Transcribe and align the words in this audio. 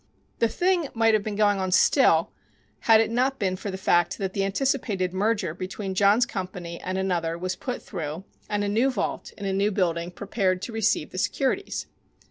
The 0.39 0.47
thing 0.47 0.87
might 0.95 1.13
have 1.13 1.21
been 1.21 1.35
going 1.35 1.59
on 1.59 1.71
still 1.71 2.31
had 2.79 2.99
it 2.99 3.11
not 3.11 3.37
been 3.37 3.55
for 3.55 3.69
the 3.69 3.77
fact 3.77 4.17
that 4.17 4.33
the 4.33 4.43
anticipated 4.43 5.13
merger 5.13 5.53
between 5.53 5.93
John's 5.93 6.25
company 6.25 6.81
and 6.81 6.97
another 6.97 7.37
was 7.37 7.55
put 7.55 7.83
through 7.83 8.23
and 8.49 8.63
a 8.63 8.67
new 8.67 8.89
vault 8.89 9.31
in 9.37 9.45
a 9.45 9.53
new 9.53 9.69
building 9.69 10.09
prepared 10.09 10.59
to 10.63 10.73
receive 10.73 11.11
the 11.11 11.19
securities. 11.19 11.85